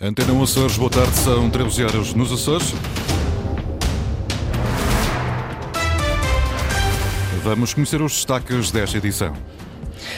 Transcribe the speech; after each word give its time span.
Antena 0.00 0.42
Açores, 0.42 0.76
boa 0.76 0.90
tarde, 0.90 1.14
são 1.16 1.48
13 1.48 1.84
horas 1.84 2.14
nos 2.14 2.32
Açores. 2.32 2.74
Vamos 7.44 7.74
conhecer 7.74 8.00
os 8.00 8.12
destaques 8.12 8.70
desta 8.70 8.98
edição. 8.98 9.34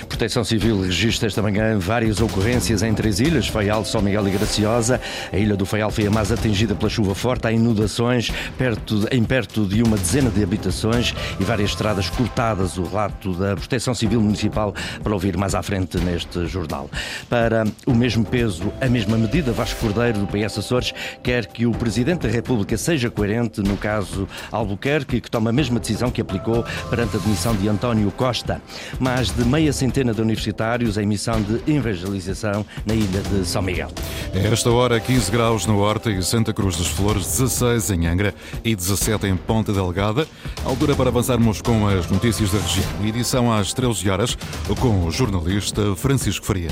Proteção 0.09 0.45
Civil 0.45 0.83
registra 0.83 1.27
esta 1.27 1.43
manhã 1.43 1.79
várias 1.79 2.21
ocorrências 2.21 2.83
em 2.83 2.95
três 2.95 3.21
ilhas, 3.21 3.49
Faial, 3.49 3.85
São 3.85 4.01
Miguel 4.01 4.29
e 4.29 4.31
Graciosa. 4.31 5.01
A 5.33 5.37
ilha 5.37 5.57
do 5.57 5.67
Faial 5.67 5.91
foi 5.91 6.07
a 6.07 6.11
mais 6.11 6.31
atingida 6.31 6.75
pela 6.75 6.91
chuva 6.91 7.15
forte. 7.15 7.47
Há 7.47 7.53
inundações 7.53 8.31
perto, 8.57 9.07
em 9.11 9.25
perto 9.25 9.67
de 9.67 9.83
uma 9.83 9.97
dezena 9.97 10.31
de 10.31 10.43
habitações 10.43 11.15
e 11.39 11.45
várias 11.45 11.71
estradas 11.71 12.09
cortadas. 12.11 12.79
O 12.79 12.85
relato 12.85 13.33
da 13.35 13.57
Proteção 13.57 13.95
Civil 13.95 14.21
Municipal 14.21 14.75
para 15.03 15.13
ouvir 15.13 15.37
mais 15.37 15.55
à 15.55 15.63
frente 15.63 15.99
neste 15.99 16.47
jornal. 16.47 16.91
Para 17.29 17.65
o 17.87 17.95
mesmo 17.95 18.25
peso, 18.25 18.73
a 18.81 18.89
mesma 18.89 19.17
medida, 19.17 19.53
Vasco 19.53 19.81
Cordeiro, 19.81 20.21
do 20.21 20.27
PS 20.27 20.59
Açores, 20.59 20.93
quer 21.23 21.47
que 21.47 21.67
o 21.67 21.73
Presidente 21.73 22.27
da 22.27 22.29
República 22.29 22.77
seja 22.77 23.11
coerente 23.11 23.61
no 23.61 23.77
caso 23.77 24.29
Albuquerque, 24.51 25.21
que 25.21 25.31
toma 25.31 25.51
a 25.51 25.53
mesma 25.53 25.79
decisão 25.79 26.11
que 26.11 26.21
aplicou 26.21 26.65
perante 26.91 27.17
a 27.17 27.21
demissão 27.21 27.55
de 27.55 27.69
António 27.69 28.11
Costa. 28.11 28.61
Mais 28.99 29.31
de 29.31 29.45
meia 29.45 29.73
centena 29.85 30.15
de 30.15 30.23
universitários 30.23 30.97
em 30.97 31.05
missão 31.05 31.43
de 31.43 31.61
evangelização 31.71 32.65
na 32.87 32.95
ilha 32.95 33.21
de 33.21 33.47
São 33.47 33.61
Miguel. 33.61 33.91
A 34.33 34.39
esta 34.39 34.71
hora, 34.71 34.99
15 34.99 35.31
graus 35.31 35.67
no 35.67 35.79
Horta 35.79 36.11
e 36.11 36.23
Santa 36.23 36.55
Cruz 36.55 36.79
das 36.79 36.87
Flores, 36.87 37.27
16 37.27 37.91
em 37.91 38.07
Angra 38.07 38.35
e 38.65 38.75
17 38.75 39.27
em 39.27 39.37
Ponta 39.37 39.75
Delgada. 39.75 40.27
Altura 40.65 40.97
para 40.97 41.11
avançarmos 41.11 41.61
com 41.61 41.87
as 41.87 42.11
notícias 42.11 42.51
da 42.51 42.59
região. 42.59 42.87
Edição 43.05 43.53
às 43.53 43.75
13 43.75 44.09
horas 44.09 44.39
com 44.81 45.05
o 45.05 45.11
jornalista 45.11 45.95
Francisco 45.95 46.47
Faria. 46.47 46.71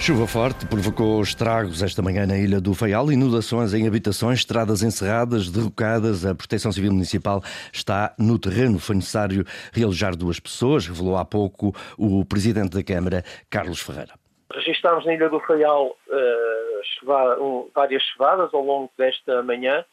Chuva 0.00 0.26
forte 0.26 0.66
provocou 0.66 1.20
estragos 1.20 1.82
esta 1.82 2.00
manhã 2.00 2.26
na 2.26 2.38
Ilha 2.38 2.58
do 2.58 2.72
Faial, 2.72 3.12
inundações 3.12 3.74
em 3.74 3.86
habitações, 3.86 4.38
estradas 4.38 4.82
encerradas, 4.82 5.50
derrocadas. 5.50 6.24
A 6.24 6.34
Proteção 6.34 6.72
Civil 6.72 6.90
Municipal 6.90 7.42
está 7.70 8.14
no 8.18 8.38
terreno. 8.38 8.78
Foi 8.78 8.96
necessário 8.96 9.44
realojar 9.70 10.16
duas 10.16 10.40
pessoas, 10.40 10.86
revelou 10.86 11.18
há 11.18 11.24
pouco 11.26 11.74
o 11.98 12.24
Presidente 12.24 12.74
da 12.78 12.82
Câmara, 12.82 13.22
Carlos 13.50 13.78
Ferreira. 13.78 14.14
Registámos 14.54 15.04
na 15.04 15.12
Ilha 15.12 15.28
do 15.28 15.38
Faial 15.40 15.88
uh, 15.88 17.44
um, 17.44 17.70
várias 17.74 18.02
chuvadas 18.04 18.48
ao 18.54 18.64
longo 18.64 18.90
desta 18.96 19.42
manhã 19.42 19.84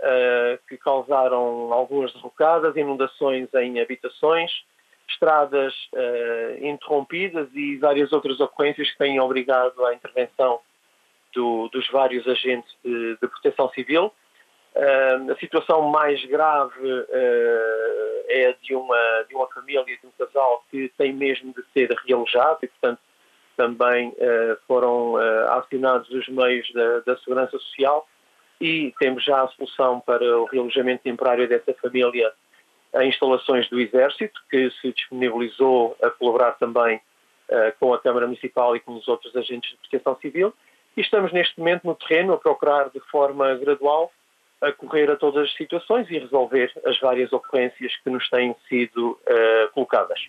uh, 0.00 0.58
que 0.70 0.78
causaram 0.78 1.70
algumas 1.70 2.10
derrocadas, 2.14 2.74
inundações 2.76 3.52
em 3.52 3.78
habitações, 3.78 4.50
estradas 5.10 5.74
uh, 5.92 6.64
interrompidas 6.64 7.48
e 7.54 7.76
várias 7.76 8.12
outras 8.12 8.40
ocorrências 8.40 8.90
que 8.90 8.98
têm 8.98 9.20
obrigado 9.20 9.84
à 9.84 9.94
intervenção 9.94 10.60
do, 11.34 11.68
dos 11.68 11.88
vários 11.90 12.26
agentes 12.26 12.70
de, 12.84 13.16
de 13.20 13.28
proteção 13.28 13.68
civil. 13.70 14.12
Uh, 14.74 15.32
a 15.32 15.36
situação 15.36 15.82
mais 15.90 16.24
grave 16.26 16.80
uh, 16.80 18.24
é 18.28 18.54
de 18.62 18.74
uma, 18.74 19.24
de 19.28 19.34
uma 19.34 19.48
família, 19.48 19.84
de 19.84 20.06
um 20.06 20.10
casal 20.18 20.64
que 20.70 20.90
tem 20.96 21.12
mesmo 21.12 21.52
de 21.52 21.64
ser 21.72 21.94
realojado 22.06 22.60
e, 22.62 22.68
portanto, 22.68 23.00
também 23.56 24.16
foram 24.66 25.16
acionados 25.50 26.08
os 26.08 26.26
meios 26.28 26.72
da, 26.72 27.00
da 27.00 27.16
Segurança 27.18 27.58
Social 27.58 28.08
e 28.58 28.94
temos 28.98 29.22
já 29.22 29.42
a 29.42 29.48
solução 29.48 30.00
para 30.00 30.24
o 30.38 30.46
realojamento 30.46 31.02
temporário 31.02 31.46
dessa 31.46 31.74
família 31.74 32.32
a 32.94 33.04
instalações 33.04 33.68
do 33.68 33.80
Exército, 33.80 34.40
que 34.50 34.70
se 34.80 34.92
disponibilizou 34.92 35.96
a 36.02 36.10
colaborar 36.10 36.52
também 36.52 36.96
uh, 36.96 37.72
com 37.78 37.94
a 37.94 37.98
Câmara 37.98 38.26
Municipal 38.26 38.74
e 38.76 38.80
com 38.80 38.94
os 38.94 39.06
outros 39.08 39.34
agentes 39.36 39.70
de 39.70 39.76
proteção 39.76 40.16
civil. 40.20 40.52
E 40.96 41.00
estamos 41.00 41.32
neste 41.32 41.58
momento 41.58 41.86
no 41.86 41.94
terreno 41.94 42.32
a 42.32 42.38
procurar 42.38 42.90
de 42.90 43.00
forma 43.10 43.54
gradual 43.54 44.10
a 44.60 44.72
correr 44.72 45.10
a 45.10 45.16
todas 45.16 45.44
as 45.44 45.56
situações 45.56 46.06
e 46.10 46.18
resolver 46.18 46.70
as 46.84 46.98
várias 47.00 47.32
ocorrências 47.32 47.92
que 48.04 48.10
nos 48.10 48.28
têm 48.28 48.54
sido 48.68 49.12
uh, 49.12 49.72
colocadas. 49.72 50.20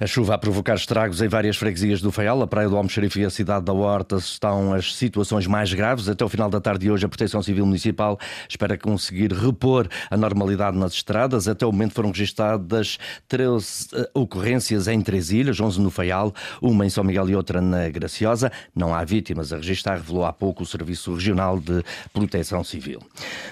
A 0.00 0.06
chuva 0.06 0.34
a 0.34 0.38
provocar 0.38 0.74
estragos 0.74 1.20
em 1.20 1.28
várias 1.28 1.56
freguesias 1.56 2.00
do 2.00 2.12
Faial, 2.12 2.40
a 2.42 2.46
Praia 2.46 2.68
do 2.68 2.76
Almoxarife 2.76 3.20
e 3.20 3.24
a 3.24 3.30
cidade 3.30 3.64
da 3.64 3.72
Horta 3.72 4.16
estão 4.16 4.72
as 4.72 4.94
situações 4.94 5.46
mais 5.46 5.72
graves. 5.72 6.08
Até 6.08 6.24
o 6.24 6.28
final 6.28 6.50
da 6.50 6.60
tarde 6.60 6.80
de 6.80 6.90
hoje, 6.90 7.06
a 7.06 7.08
Proteção 7.08 7.42
Civil 7.42 7.64
Municipal 7.64 8.18
espera 8.48 8.76
conseguir 8.76 9.32
repor 9.32 9.88
a 10.10 10.16
normalidade 10.16 10.76
nas 10.76 10.92
estradas. 10.92 11.48
Até 11.48 11.64
o 11.64 11.72
momento 11.72 11.94
foram 11.94 12.10
registadas 12.10 12.98
13 13.26 13.88
eh, 13.94 14.10
ocorrências 14.14 14.86
em 14.86 15.00
três 15.00 15.30
ilhas, 15.30 15.58
11 15.58 15.80
no 15.80 15.90
Faial, 15.90 16.32
uma 16.60 16.84
em 16.84 16.90
São 16.90 17.02
Miguel 17.02 17.30
e 17.30 17.34
outra 17.34 17.60
na 17.60 17.88
Graciosa. 17.88 18.52
Não 18.74 18.94
há 18.94 19.02
vítimas 19.02 19.52
a 19.52 19.56
registrar, 19.56 19.94
revelou 19.94 20.24
há 20.24 20.32
pouco 20.32 20.62
o 20.62 20.66
Serviço 20.66 21.14
Regional 21.14 21.58
de 21.58 21.82
Proteção 22.12 22.62
Civil. 22.62 23.00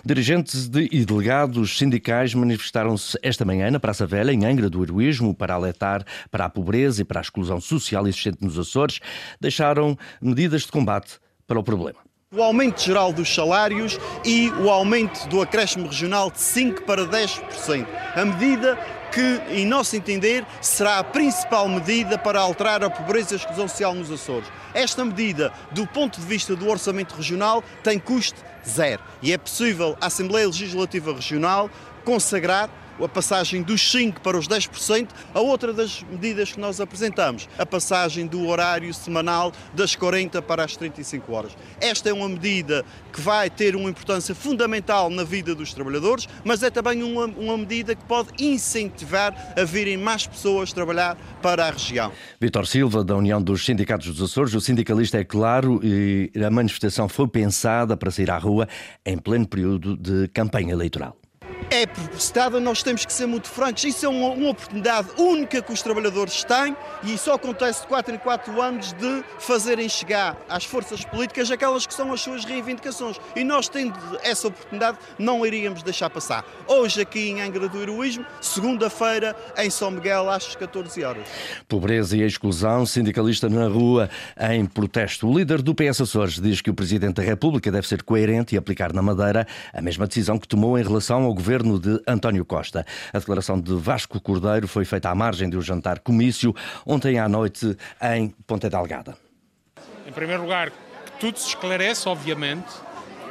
Dirigentes 0.06 0.69
de, 0.69 0.87
e 0.92 1.03
delegados 1.03 1.78
sindicais 1.78 2.34
manifestaram-se 2.34 3.19
esta 3.22 3.42
manhã 3.42 3.70
na 3.70 3.81
Praça 3.81 4.06
Velha, 4.06 4.32
em 4.32 4.44
Angra 4.44 4.69
do 4.69 4.82
Heroísmo, 4.82 5.34
para 5.34 5.54
alertar 5.54 6.04
para 6.31 6.44
a 6.44 6.50
pobreza 6.50 7.00
e 7.00 7.04
para 7.06 7.20
a 7.20 7.22
exclusão 7.22 7.59
social 7.59 8.06
existente 8.06 8.37
nos 8.42 8.59
Açores, 8.59 9.00
deixaram 9.41 9.97
medidas 10.20 10.62
de 10.62 10.72
combate 10.72 11.19
para 11.47 11.59
o 11.59 11.62
problema 11.62 12.04
o 12.37 12.42
aumento 12.42 12.82
geral 12.82 13.12
dos 13.12 13.32
salários 13.32 13.97
e 14.25 14.50
o 14.60 14.69
aumento 14.69 15.28
do 15.28 15.41
acréscimo 15.41 15.87
regional 15.87 16.32
de 16.32 16.38
5% 16.38 16.81
para 16.81 17.06
10%. 17.06 17.86
A 18.16 18.25
medida 18.25 18.76
que, 19.12 19.41
em 19.50 19.65
nosso 19.65 19.94
entender, 19.94 20.44
será 20.60 20.98
a 20.98 21.04
principal 21.04 21.69
medida 21.69 22.19
para 22.19 22.41
alterar 22.41 22.82
a 22.82 22.91
pobreza 22.91 23.32
e 23.32 23.34
a 23.34 23.36
exclusão 23.36 23.69
social 23.69 23.94
nos 23.94 24.10
Açores. 24.10 24.48
Esta 24.74 25.04
medida, 25.04 25.52
do 25.70 25.86
ponto 25.86 26.20
de 26.20 26.26
vista 26.26 26.56
do 26.56 26.68
orçamento 26.68 27.14
regional, 27.14 27.62
tem 27.82 27.98
custo 27.98 28.42
zero. 28.68 29.00
E 29.22 29.32
é 29.32 29.38
possível 29.38 29.96
a 30.00 30.06
Assembleia 30.06 30.46
Legislativa 30.46 31.14
Regional 31.14 31.70
consagrar 32.04 32.68
a 33.03 33.09
passagem 33.09 33.62
dos 33.62 33.81
5% 33.93 34.21
para 34.21 34.38
os 34.38 34.47
10%, 34.47 35.09
a 35.32 35.41
outra 35.41 35.72
das 35.72 36.03
medidas 36.10 36.53
que 36.53 36.60
nós 36.60 36.81
apresentamos, 36.81 37.49
a 37.59 37.66
passagem 37.66 38.27
do 38.27 38.47
horário 38.47 38.93
semanal 38.93 39.53
das 39.72 39.97
40 39.97 40.41
para 40.43 40.65
as 40.65 40.77
35 40.77 41.33
horas. 41.33 41.56
Esta 41.81 42.10
é 42.10 42.12
uma 42.12 42.28
medida 42.28 42.84
que 43.12 43.21
vai 43.21 43.49
ter 43.50 43.77
uma 43.77 43.91
importância 43.91 44.34
fundamental 44.34 45.10
na 45.10 45.25
vida 45.25 45.54
dos 45.54 45.72
trabalhadores, 45.72 46.28
mas 46.44 46.62
é 46.62 46.71
também 46.71 47.03
uma, 47.03 47.27
uma 47.27 47.56
medida 47.56 47.94
que 47.94 48.04
pode 48.04 48.31
incentivar 48.38 49.54
a 49.56 49.65
virem 49.65 49.97
mais 49.97 50.27
pessoas 50.27 50.72
trabalhar 50.72 51.16
para 51.41 51.66
a 51.66 51.71
região. 51.71 52.12
Vitor 52.41 52.66
Silva, 52.66 53.04
da 53.04 53.16
União 53.16 53.41
dos 53.41 53.65
Sindicatos 53.65 54.06
dos 54.09 54.31
Açores, 54.31 54.54
o 54.54 54.60
sindicalista 54.60 55.19
é 55.19 55.25
claro 55.25 55.81
e 55.83 56.31
a 56.44 56.50
manifestação 56.50 57.09
foi 57.09 57.28
pensada 57.28 57.97
para 57.97 58.10
sair 58.10 58.31
à 58.31 58.38
rua 58.38 58.69
em 59.04 59.16
pleno 59.16 59.47
período 59.47 59.97
de 59.97 60.28
campanha 60.28 60.72
eleitoral 60.72 61.23
é 61.70 61.87
propositada, 61.87 62.60
nós 62.60 62.82
temos 62.82 63.04
que 63.04 63.12
ser 63.12 63.26
muito 63.26 63.48
francos. 63.48 63.84
Isso 63.84 64.06
é 64.06 64.09
uma, 64.09 64.28
uma, 64.31 64.50
oportunidade 64.50 65.09
única 65.19 65.62
que 65.62 65.72
os 65.72 65.82
trabalhadores 65.82 66.44
têm 66.44 66.76
e 67.03 67.16
só 67.16 67.34
acontece 67.34 67.82
de 67.82 67.87
4 67.88 68.15
em 68.15 68.19
4 68.19 68.60
anos 68.60 68.92
de 68.92 69.25
fazerem 69.38 69.88
chegar 69.88 70.37
às 70.48 70.65
forças 70.65 71.04
políticas 71.04 71.50
aquelas 71.50 71.87
que 71.87 71.94
são 71.94 72.12
as 72.12 72.20
suas 72.20 72.44
reivindicações. 72.44 73.19
E 73.34 73.44
nós, 73.44 73.69
tendo 73.69 73.98
essa 74.22 74.48
oportunidade, 74.48 74.98
não 75.19 75.44
iríamos 75.47 75.82
deixar 75.82 76.10
passar. 76.10 76.44
Hoje, 76.66 77.00
aqui 77.00 77.31
em 77.31 77.41
Angra 77.41 77.69
do 77.69 77.81
Heroísmo, 77.81 78.25
segunda-feira, 78.41 79.34
em 79.56 79.71
São 79.71 79.91
Miguel, 79.91 80.28
às 80.31 80.54
14 80.54 81.03
horas. 81.03 81.26
Pobreza 81.69 82.16
e 82.16 82.22
exclusão, 82.22 82.86
sindicalista 82.86 83.48
na 83.48 83.69
rua 83.69 84.10
em 84.53 84.65
protesto. 84.66 85.28
O 85.28 85.38
líder 85.38 85.62
do 85.62 85.75
PS 85.75 86.03
Açores 86.03 86.41
diz 86.41 86.60
que 86.60 86.71
o 86.71 86.75
Presidente 86.75 87.15
da 87.15 87.22
República 87.22 87.71
deve 87.71 87.86
ser 87.88 88.03
coerente 88.03 88.54
e 88.54 88.59
aplicar 88.59 88.92
na 88.92 89.03
Madeira 89.03 89.47
a 89.72 89.81
mesma 89.81 90.06
decisão 90.06 90.38
que 90.38 90.47
tomou 90.47 90.78
em 90.78 90.82
relação 90.82 91.25
ao 91.25 91.34
governo 91.34 91.44
governo 91.44 91.78
de 91.78 92.00
António 92.09 92.43
Costa. 92.43 92.87
A 93.12 93.19
declaração 93.19 93.60
de 93.60 93.75
Vasco 93.75 94.19
Cordeiro 94.19 94.66
foi 94.66 94.87
feita 94.87 95.10
à 95.10 95.15
margem 95.15 95.55
um 95.55 95.60
jantar 95.60 95.99
comício 95.99 96.55
ontem 96.87 97.18
à 97.18 97.28
noite 97.28 97.77
em 98.01 98.30
Ponta 98.47 98.71
Delgada. 98.71 99.15
Em 100.07 100.13
primeiro 100.13 100.42
lugar, 100.42 100.71
que 100.71 101.13
tudo 101.21 101.39
se 101.39 101.48
esclarece, 101.48 102.09
obviamente, 102.09 102.72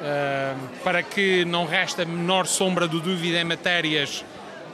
eh, 0.04 0.54
para 0.84 1.02
que 1.02 1.44
não 1.46 1.66
resta 1.66 2.04
a 2.04 2.06
menor 2.06 2.46
sombra 2.46 2.88
de 2.88 3.02
dúvida 3.02 3.42
em 3.42 3.44
matérias 3.44 4.24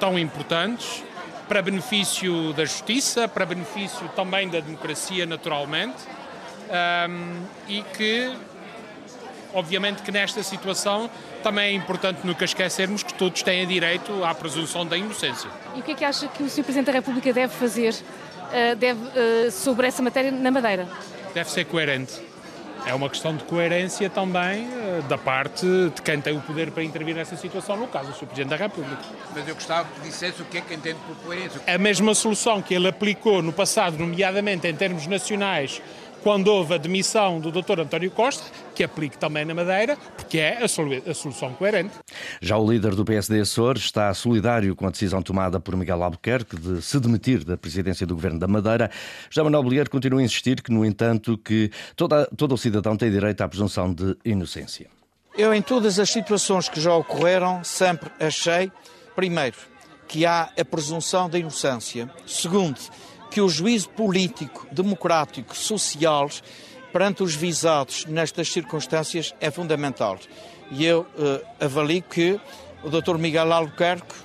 tão 0.02 0.20
importantes, 0.20 1.02
para 1.48 1.62
benefício 1.62 2.52
da 2.52 2.66
justiça, 2.66 3.26
para 3.26 3.46
benefício 3.46 4.06
também 4.18 4.50
da 4.50 4.60
democracia, 4.60 5.26
naturalmente, 5.26 6.04
eh, 6.70 7.08
e 7.70 7.84
que, 7.84 8.34
obviamente, 9.54 10.02
que 10.02 10.12
nesta 10.12 10.44
situação 10.44 11.10
também 11.44 11.72
é 11.72 11.74
importante 11.74 12.20
nunca 12.26 12.46
esquecermos 12.46 13.04
que 13.04 13.14
todos 13.14 13.42
têm 13.42 13.66
direito 13.66 14.24
à 14.24 14.34
presunção 14.34 14.86
da 14.86 14.98
inocência. 14.98 15.50
E 15.76 15.80
o 15.80 15.84
que 15.84 15.92
é 15.92 15.96
que 15.96 16.06
acha 16.06 16.28
que 16.28 16.44
o 16.44 16.50
Sr. 16.50 16.64
Presidente 16.64 16.88
da 16.88 16.92
República 16.92 17.32
deve 17.32 17.54
fazer 17.54 17.94
uh, 17.94 18.76
deve, 18.76 19.00
uh, 19.00 19.52
sobre 19.52 19.88
essa 19.88 20.02
matéria 20.02 20.32
na 20.32 20.52
Madeira? 20.52 20.88
Deve 21.34 21.50
ser 21.50 21.66
coerente. 21.66 22.14
é 22.86 22.94
uma 22.94 23.10
questão 23.10 23.36
de 23.36 23.44
coerência 23.44 24.10
também 24.10 24.68
uh, 24.68 25.02
da 25.04 25.18
parte 25.18 25.66
de 25.66 26.02
quem 26.02 26.20
tem 26.20 26.36
o 26.36 26.42
poder 26.42 26.72
para 26.72 26.84
intervir 26.84 27.16
nessa 27.16 27.36
situação, 27.36 27.78
no 27.78 27.88
caso, 27.88 28.12
o 28.12 28.14
Sr. 28.14 28.26
Presidente 28.26 28.50
da 28.50 28.56
República. 28.56 29.02
Mas 29.36 29.48
eu 29.48 29.56
gostava 29.56 29.88
que 29.96 30.02
dissesse 30.02 30.42
o 30.42 30.46
que 30.46 30.58
é 30.58 30.62
que 30.62 30.74
entende 30.74 31.00
por 31.08 31.16
coerência. 31.18 31.62
A 31.68 31.78
mesma 31.78 32.14
solução 32.14 32.62
que 32.62 32.74
ele 32.74 32.88
aplicou 32.88 33.42
no 33.42 33.54
passado, 33.54 33.98
nomeadamente 33.98 34.68
em 34.68 34.76
termos 34.76 35.08
nacionais, 35.08 35.82
quando 36.24 36.48
houve 36.48 36.74
a 36.74 36.78
demissão 36.78 37.40
do 37.40 37.52
Dr. 37.52 37.80
António 37.82 38.12
Costa, 38.12 38.44
que 38.76 38.84
aplique 38.84 39.18
também 39.18 39.46
na 39.46 39.54
Madeira, 39.54 39.98
porque 40.16 40.38
é 40.38 40.64
a, 40.64 40.68
solução 40.68 41.54
coerente. 41.54 41.92
Já 42.42 42.58
o 42.58 42.70
líder 42.70 42.96
do 42.96 43.06
PSD 43.06 43.42
Açores 43.42 43.84
está 43.84 44.14
solidário 44.14 44.76
com 44.76 44.88
a 44.88 44.90
decisão 44.90 45.22
tomada 45.22 45.60
por 45.60 45.76
Miguel 45.76 46.04
Albuquerque 46.04 46.56
de 46.56 46.82
se 46.82 47.00
demitir 47.00 47.44
da 47.44 47.58
presidência 47.58 48.06
do 48.06 48.16
Governo 48.16 48.40
da 48.40 48.48
Madeira. 48.48 48.92
Já 49.30 49.44
Manuel 49.44 49.64
Bolheiro 49.64 49.90
continua 49.90 50.20
a 50.20 50.24
insistir 50.24 50.62
que, 50.62 50.72
no 50.72 50.86
entanto, 50.86 51.38
que 51.38 51.72
toda, 51.96 52.26
todo 52.38 52.54
o 52.54 52.58
cidadão 52.58 52.96
tem 52.96 53.12
direito 53.12 53.42
à 53.42 53.48
presunção 53.48 53.94
de 53.94 54.18
inocência. 54.24 54.88
Eu, 55.38 55.54
em 55.54 55.62
todas 55.62 56.00
as 56.00 56.10
situações 56.10 56.68
que 56.68 56.82
já 56.82 56.94
ocorreram, 56.94 57.64
sempre 57.64 58.10
achei, 58.20 58.72
primeiro, 59.16 59.58
que 60.08 60.26
há 60.26 60.50
a 60.60 60.66
presunção 60.66 61.30
da 61.30 61.38
inocência. 61.38 62.10
Segundo, 62.26 62.80
que 63.30 63.42
o 63.42 63.50
juízo 63.50 63.90
político, 63.90 64.68
democrático, 64.72 65.56
social, 65.56 66.30
perante 66.92 67.24
os 67.24 67.36
visados 67.36 68.06
nestas 68.06 68.52
circunstâncias 68.52 69.34
é 69.40 69.52
fundamental. 69.52 70.18
E 70.72 70.86
eu 70.86 71.02
uh, 71.02 71.64
avalio 71.64 72.02
que 72.04 72.40
o 72.84 72.90
Dr. 72.90 73.18
Miguel 73.18 73.52
Albuquerque, 73.52 74.16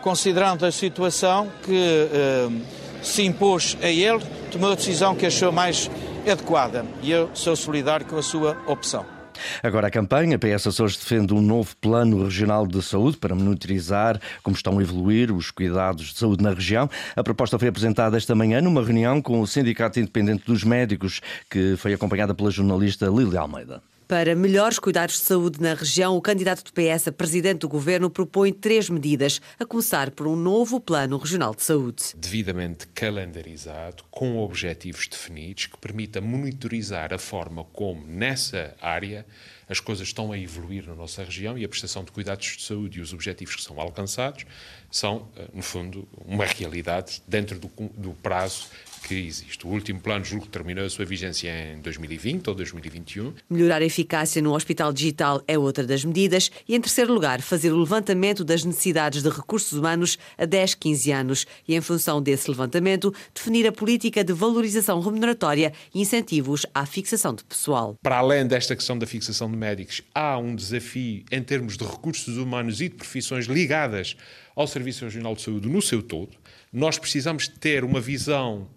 considerando 0.00 0.64
a 0.64 0.72
situação 0.72 1.50
que 1.62 1.72
uh, 1.72 2.62
se 3.02 3.24
impôs 3.24 3.76
a 3.82 3.88
ele, 3.88 4.22
tomou 4.50 4.72
a 4.72 4.74
decisão 4.74 5.14
que 5.14 5.26
achou 5.26 5.52
mais 5.52 5.90
adequada. 6.30 6.84
E 7.02 7.10
eu 7.10 7.30
sou 7.34 7.56
solidário 7.56 8.06
com 8.06 8.16
a 8.16 8.22
sua 8.22 8.56
opção. 8.66 9.17
Agora 9.62 9.88
a 9.88 9.90
campanha, 9.90 10.38
PS 10.38 10.66
Açores 10.68 10.96
defende 10.96 11.34
um 11.34 11.40
novo 11.40 11.76
plano 11.80 12.24
regional 12.24 12.66
de 12.66 12.82
saúde 12.82 13.16
para 13.16 13.34
monitorizar 13.34 14.20
como 14.42 14.56
estão 14.56 14.78
a 14.78 14.82
evoluir 14.82 15.32
os 15.32 15.50
cuidados 15.50 16.12
de 16.12 16.18
saúde 16.18 16.42
na 16.42 16.50
região. 16.50 16.88
A 17.14 17.22
proposta 17.22 17.58
foi 17.58 17.68
apresentada 17.68 18.16
esta 18.16 18.34
manhã 18.34 18.60
numa 18.60 18.82
reunião 18.82 19.20
com 19.20 19.40
o 19.40 19.46
Sindicato 19.46 20.00
Independente 20.00 20.44
dos 20.46 20.64
Médicos, 20.64 21.20
que 21.50 21.76
foi 21.76 21.92
acompanhada 21.92 22.34
pela 22.34 22.50
jornalista 22.50 23.06
Lília 23.06 23.40
Almeida. 23.40 23.82
Para 24.08 24.34
melhores 24.34 24.78
cuidados 24.78 25.16
de 25.16 25.20
saúde 25.20 25.60
na 25.60 25.74
região, 25.74 26.16
o 26.16 26.22
candidato 26.22 26.64
do 26.64 26.72
PS 26.72 27.08
a 27.08 27.12
presidente 27.12 27.58
do 27.58 27.68
governo 27.68 28.08
propõe 28.08 28.54
três 28.54 28.88
medidas, 28.88 29.38
a 29.60 29.66
começar 29.66 30.10
por 30.12 30.26
um 30.26 30.34
novo 30.34 30.80
plano 30.80 31.18
regional 31.18 31.54
de 31.54 31.62
saúde. 31.62 32.04
Devidamente 32.16 32.86
calendarizado, 32.86 34.02
com 34.10 34.38
objetivos 34.38 35.06
definidos, 35.08 35.66
que 35.66 35.76
permita 35.76 36.22
monitorizar 36.22 37.12
a 37.12 37.18
forma 37.18 37.64
como, 37.64 38.06
nessa 38.06 38.74
área, 38.80 39.26
as 39.68 39.78
coisas 39.78 40.08
estão 40.08 40.32
a 40.32 40.38
evoluir 40.38 40.86
na 40.86 40.94
nossa 40.94 41.22
região 41.22 41.58
e 41.58 41.64
a 41.66 41.68
prestação 41.68 42.02
de 42.02 42.10
cuidados 42.10 42.56
de 42.56 42.62
saúde 42.62 43.00
e 43.00 43.02
os 43.02 43.12
objetivos 43.12 43.56
que 43.56 43.62
são 43.62 43.78
alcançados 43.78 44.46
são, 44.90 45.28
eh, 45.36 45.48
no 45.52 45.62
fundo, 45.62 46.08
uma 46.24 46.46
realidade 46.46 47.22
dentro 47.28 47.58
do, 47.58 47.70
do 47.94 48.12
prazo 48.22 48.68
que 49.08 49.14
existe. 49.14 49.66
O 49.66 49.70
último 49.70 49.98
plano 50.00 50.24
julgo 50.24 50.44
que 50.44 50.50
terminou 50.50 50.84
a 50.84 50.90
sua 50.90 51.06
vigência 51.06 51.50
em 51.72 51.80
2020 51.80 52.48
ou 52.48 52.54
2021. 52.54 53.32
Melhorar 53.48 53.80
a 53.80 53.84
eficácia 53.84 54.42
no 54.42 54.54
hospital 54.54 54.92
digital 54.92 55.42
é 55.48 55.58
outra 55.58 55.86
das 55.86 56.04
medidas 56.04 56.50
e, 56.68 56.74
em 56.74 56.80
terceiro 56.80 57.12
lugar, 57.12 57.40
fazer 57.40 57.72
o 57.72 57.78
levantamento 57.78 58.44
das 58.44 58.64
necessidades 58.64 59.22
de 59.22 59.30
recursos 59.30 59.72
humanos 59.72 60.18
a 60.36 60.44
10, 60.44 60.74
15 60.74 61.12
anos 61.12 61.46
e, 61.66 61.74
em 61.74 61.80
função 61.80 62.20
desse 62.20 62.50
levantamento, 62.50 63.14
definir 63.34 63.66
a 63.66 63.72
política 63.72 64.22
de 64.22 64.34
valorização 64.34 65.00
remuneratória 65.00 65.72
e 65.94 66.00
incentivos 66.00 66.66
à 66.74 66.84
fixação 66.84 67.34
de 67.34 67.44
pessoal. 67.44 67.96
Para 68.02 68.18
além 68.18 68.46
desta 68.46 68.76
questão 68.76 68.98
da 68.98 69.06
fixação 69.06 69.50
de 69.50 69.56
médicos, 69.56 70.02
há 70.14 70.36
um 70.36 70.54
desafio 70.54 71.24
em 71.32 71.42
termos 71.42 71.78
de 71.78 71.84
recursos 71.84 72.36
humanos 72.36 72.82
e 72.82 72.90
de 72.90 72.94
profissões 72.94 73.46
ligadas 73.46 74.16
ao 74.54 74.66
Serviço 74.66 75.04
Regional 75.04 75.34
de 75.34 75.42
Saúde 75.42 75.68
no 75.68 75.80
seu 75.80 76.02
todo. 76.02 76.36
Nós 76.70 76.98
precisamos 76.98 77.48
ter 77.48 77.84
uma 77.84 78.00
visão 78.00 78.68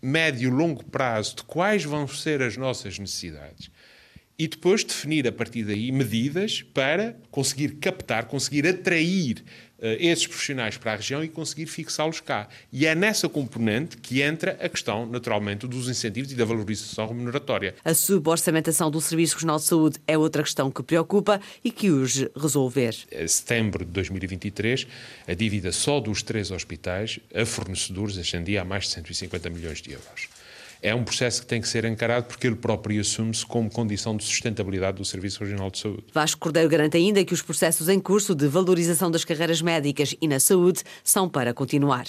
médio 0.00 0.48
e 0.48 0.52
longo 0.52 0.84
prazo 0.84 1.36
de 1.36 1.42
quais 1.42 1.84
vão 1.84 2.06
ser 2.06 2.42
as 2.42 2.56
nossas 2.56 2.98
necessidades 2.98 3.70
e 4.38 4.46
depois 4.46 4.84
definir 4.84 5.26
a 5.26 5.32
partir 5.32 5.64
daí 5.64 5.90
medidas 5.90 6.62
para 6.62 7.16
conseguir 7.28 7.72
captar, 7.80 8.26
conseguir 8.26 8.68
atrair 8.68 9.42
uh, 9.78 9.86
esses 9.98 10.28
profissionais 10.28 10.76
para 10.76 10.92
a 10.92 10.96
região 10.96 11.24
e 11.24 11.28
conseguir 11.28 11.66
fixá-los 11.66 12.20
cá. 12.20 12.48
E 12.72 12.86
é 12.86 12.94
nessa 12.94 13.28
componente 13.28 13.96
que 13.96 14.22
entra 14.22 14.52
a 14.60 14.68
questão, 14.68 15.06
naturalmente, 15.06 15.66
dos 15.66 15.88
incentivos 15.88 16.30
e 16.30 16.36
da 16.36 16.44
valorização 16.44 17.08
remuneratória. 17.08 17.74
A 17.84 17.92
suborçamentação 17.92 18.90
do 18.92 19.00
Serviço 19.00 19.34
Regional 19.34 19.56
de 19.56 19.64
Saúde 19.64 19.98
é 20.06 20.16
outra 20.16 20.44
questão 20.44 20.70
que 20.70 20.84
preocupa 20.84 21.40
e 21.64 21.72
que 21.72 21.90
urge 21.90 22.30
resolver. 22.36 22.94
Em 23.10 23.26
setembro 23.26 23.84
de 23.84 23.90
2023, 23.90 24.86
a 25.26 25.34
dívida 25.34 25.72
só 25.72 25.98
dos 25.98 26.22
três 26.22 26.52
hospitais 26.52 27.18
a 27.34 27.44
fornecedores 27.44 28.16
ascendia 28.16 28.62
a 28.62 28.64
mais 28.64 28.84
de 28.84 28.90
150 28.90 29.50
milhões 29.50 29.82
de 29.82 29.92
euros 29.92 30.37
é 30.82 30.94
um 30.94 31.04
processo 31.04 31.40
que 31.40 31.46
tem 31.46 31.60
que 31.60 31.68
ser 31.68 31.84
encarado 31.84 32.26
porque 32.26 32.46
ele 32.46 32.56
próprio 32.56 33.00
assume-se 33.00 33.44
como 33.44 33.70
condição 33.70 34.16
de 34.16 34.24
sustentabilidade 34.24 34.98
do 34.98 35.04
Serviço 35.04 35.40
Regional 35.40 35.70
de 35.70 35.78
Saúde. 35.78 36.04
Vasco 36.12 36.40
Cordeiro 36.40 36.68
garante 36.68 36.96
ainda 36.96 37.24
que 37.24 37.34
os 37.34 37.42
processos 37.42 37.88
em 37.88 38.00
curso 38.00 38.34
de 38.34 38.46
valorização 38.46 39.10
das 39.10 39.24
carreiras 39.24 39.60
médicas 39.60 40.14
e 40.20 40.28
na 40.28 40.40
saúde 40.40 40.82
são 41.02 41.28
para 41.28 41.52
continuar. 41.52 42.06